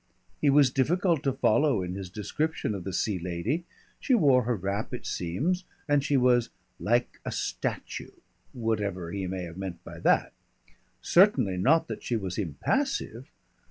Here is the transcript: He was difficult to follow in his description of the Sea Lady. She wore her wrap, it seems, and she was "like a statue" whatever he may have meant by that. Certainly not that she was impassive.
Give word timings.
He 0.41 0.49
was 0.49 0.71
difficult 0.71 1.21
to 1.21 1.31
follow 1.31 1.83
in 1.83 1.93
his 1.93 2.09
description 2.09 2.73
of 2.73 2.85
the 2.85 2.91
Sea 2.91 3.19
Lady. 3.19 3.65
She 3.99 4.15
wore 4.15 4.45
her 4.45 4.55
wrap, 4.55 4.95
it 4.95 5.05
seems, 5.05 5.63
and 5.87 6.03
she 6.03 6.17
was 6.17 6.49
"like 6.79 7.19
a 7.23 7.31
statue" 7.31 8.09
whatever 8.51 9.11
he 9.11 9.27
may 9.27 9.43
have 9.43 9.57
meant 9.57 9.83
by 9.83 9.99
that. 9.99 10.33
Certainly 11.03 11.57
not 11.57 11.87
that 11.87 12.01
she 12.01 12.15
was 12.15 12.39
impassive. 12.39 13.29